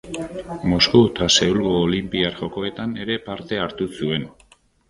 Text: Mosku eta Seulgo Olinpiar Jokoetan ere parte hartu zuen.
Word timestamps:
Mosku 0.71 1.01
eta 1.09 1.27
Seulgo 1.35 1.75
Olinpiar 1.81 2.35
Jokoetan 2.39 2.97
ere 3.05 3.21
parte 3.29 3.63
hartu 3.67 3.91
zuen. 4.01 4.29